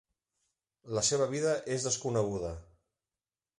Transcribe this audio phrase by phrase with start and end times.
[0.99, 2.53] La seva vida és desconeguda.